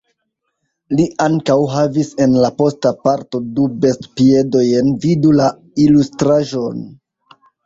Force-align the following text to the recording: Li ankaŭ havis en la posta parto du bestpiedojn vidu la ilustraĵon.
Li 0.99 1.03
ankaŭ 1.25 1.57
havis 1.73 2.09
en 2.25 2.33
la 2.45 2.49
posta 2.61 2.93
parto 3.03 3.41
du 3.59 3.67
bestpiedojn 3.85 4.91
vidu 5.05 5.37
la 5.43 5.51
ilustraĵon. 5.87 6.83